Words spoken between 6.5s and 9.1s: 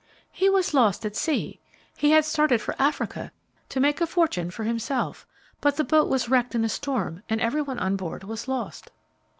in a storm and every one on board was lost."